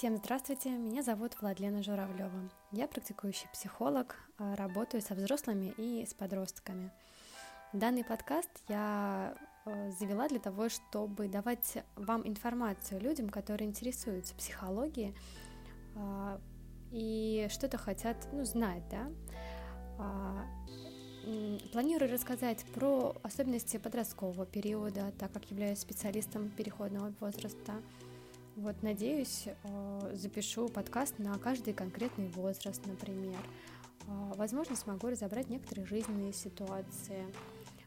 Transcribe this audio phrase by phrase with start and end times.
[0.00, 2.48] Всем здравствуйте, меня зовут Владлена Журавлева.
[2.72, 6.90] Я практикующий психолог, а, работаю со взрослыми и с подростками.
[7.74, 9.36] Данный подкаст я
[9.66, 15.14] а, завела для того, чтобы давать вам информацию людям, которые интересуются психологией
[15.94, 16.40] а,
[16.90, 19.06] и что-то хотят ну, знать, да.
[21.74, 27.82] Планирую рассказать про особенности подросткового периода, так как являюсь специалистом переходного возраста,
[28.56, 33.38] вот, надеюсь, э, запишу подкаст на каждый конкретный возраст, например.
[34.06, 37.24] Э, возможно, смогу разобрать некоторые жизненные ситуации.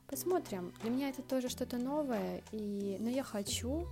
[0.07, 0.73] Посмотрим.
[0.81, 2.97] Для меня это тоже что-то новое, и...
[2.99, 3.87] но я хочу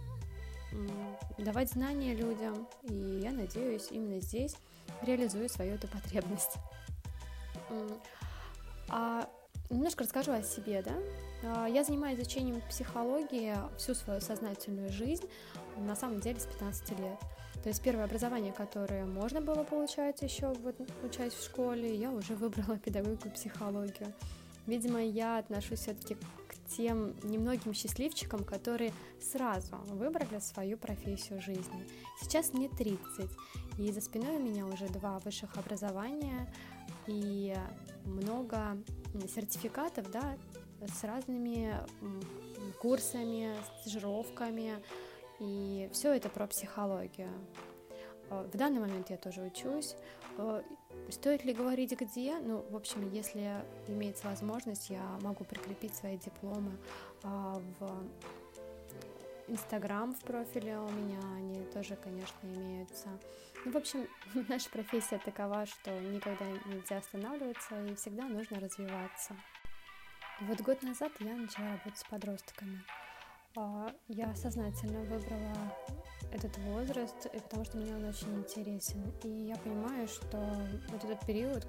[1.38, 4.56] давать знания людям, и я надеюсь, именно здесь
[5.02, 6.56] реализую свою эту потребность.
[8.88, 9.28] А
[9.70, 10.94] немножко расскажу о себе, да?
[11.44, 15.26] А, я занимаюсь изучением психологии всю свою сознательную жизнь,
[15.78, 17.20] на самом деле с 15 лет.
[17.64, 22.36] То есть первое образование, которое можно было получать еще, вот, учась в школе, я уже
[22.36, 24.14] выбрала педагогику и психологию.
[24.67, 26.16] Видимо, я отношусь все-таки
[26.47, 31.88] к тем немногим счастливчикам, которые сразу выбрали свою профессию жизни.
[32.22, 33.30] Сейчас мне 30,
[33.80, 36.53] и за спиной у меня уже два высших образования
[37.08, 37.56] и
[38.05, 38.77] много
[39.33, 40.38] сертификатов, да,
[40.88, 41.75] с разными
[42.80, 44.81] курсами, стажировками,
[45.39, 47.29] и все это про психологию.
[48.31, 49.95] Э, в данный момент я тоже учусь.
[50.38, 50.61] Э,
[51.09, 52.39] стоит ли говорить где?
[52.39, 56.72] Ну, в общем, если имеется возможность, я могу прикрепить свои дипломы
[57.23, 57.27] э,
[57.79, 58.50] в
[59.47, 63.09] Инстаграм в профиле у меня, они тоже, конечно, имеются.
[63.66, 64.08] Ну, в общем,
[64.50, 69.36] наша профессия такова, что никогда нельзя останавливаться и всегда нужно развиваться.
[70.42, 72.84] Вот год назад я начала работать с подростками.
[73.56, 75.56] А, я сознательно выбрала
[76.31, 79.14] этот возраст, потому что мне он очень интересен.
[79.23, 80.38] И я понимаю, что
[80.89, 81.67] вот этот период,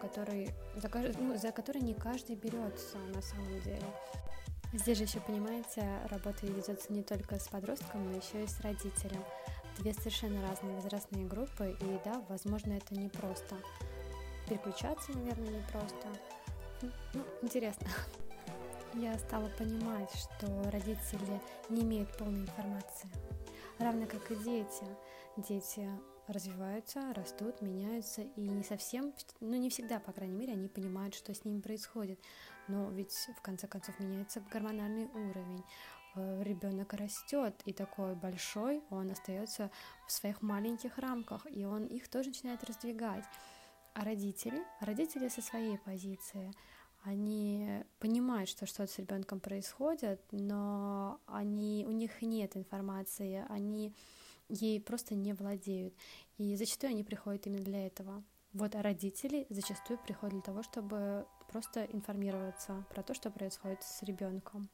[0.00, 3.82] который, за, ну, за который не каждый берется на самом деле.
[4.72, 9.24] Здесь же еще, понимаете, работа ведется не только с подростком, но еще и с родителем.
[9.78, 13.56] Две совершенно разные возрастные группы, и да, возможно, это не просто.
[14.48, 16.06] Переключаться, наверное, не просто.
[17.14, 17.88] Ну, интересно.
[18.94, 23.10] Я стала понимать, что родители не имеют полной информации.
[23.78, 24.84] Равно как и дети.
[25.36, 25.88] Дети
[26.28, 31.34] развиваются, растут, меняются, и не совсем, ну не всегда, по крайней мере, они понимают, что
[31.34, 32.20] с ними происходит.
[32.70, 35.64] Но ведь в конце концов меняется гормональный уровень,
[36.14, 39.70] э, ребенок растет, и такой большой, он остается
[40.06, 43.24] в своих маленьких рамках, и он их тоже начинает раздвигать.
[43.94, 46.52] А родители, родители со своей позиции,
[47.02, 53.94] они понимают, что что-то с ребенком происходит, но они, у них нет информации, они
[54.48, 55.94] ей просто не владеют.
[56.38, 58.22] И зачастую они приходят именно для этого.
[58.52, 64.02] Вот а родители зачастую приходят для того, чтобы просто информироваться про то, что происходит с
[64.02, 64.68] ребенком.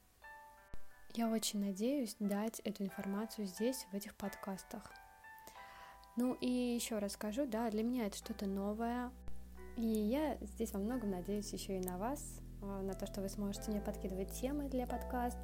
[1.14, 4.91] Я очень надеюсь дать эту информацию здесь, в этих подкастах.
[6.16, 9.10] Ну и еще раз скажу, да, для меня это что-то новое,
[9.76, 13.28] и я здесь во многом надеюсь еще и на вас, а, на то, что вы
[13.28, 15.37] сможете мне подкидывать темы для подкаст,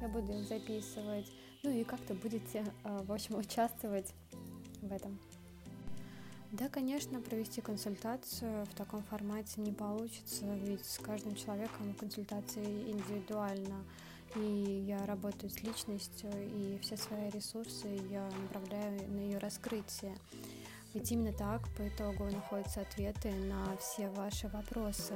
[0.00, 1.30] я буду их записывать,
[1.62, 4.12] ну и как-то будете, а, в общем, участвовать
[4.82, 5.20] в этом.
[6.58, 13.84] Да, конечно, провести консультацию в таком формате не получится, ведь с каждым человеком консультации индивидуально.
[14.36, 20.16] И я работаю с личностью, и все свои ресурсы я направляю на ее раскрытие.
[20.94, 25.12] Ведь именно так по итогу находятся ответы на все ваши вопросы.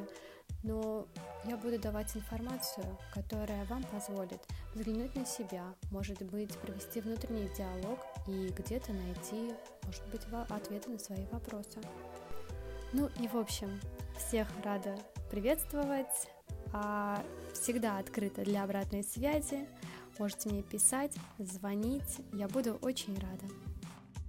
[0.63, 1.07] Но
[1.45, 2.85] я буду давать информацию,
[3.15, 4.41] которая вам позволит
[4.75, 10.99] взглянуть на себя, может быть, провести внутренний диалог и где-то найти, может быть, ответы на
[10.99, 11.81] свои вопросы.
[12.93, 13.81] Ну и в общем,
[14.19, 14.97] всех рада
[15.31, 16.29] приветствовать,
[16.73, 19.67] а, всегда открыта для обратной связи.
[20.19, 23.70] Можете мне писать, звонить, я буду очень рада.